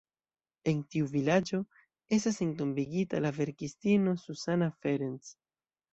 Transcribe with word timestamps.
En 0.71 0.79
tiu 0.95 1.09
vilaĝo 1.11 1.59
estas 2.17 2.41
entombigita 2.45 3.23
la 3.27 3.33
verkistino 3.39 4.19
Zsuzsanna 4.23 4.75
Ferencz. 4.81 5.35